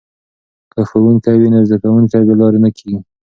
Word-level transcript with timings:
که 0.71 0.79
ښوونکی 0.89 1.35
وي 1.39 1.49
نو 1.53 1.59
زده 1.69 1.77
کوونکي 1.83 2.17
بې 2.27 2.35
لارې 2.41 2.59
نه 2.65 2.69
کیږي. 2.77 2.99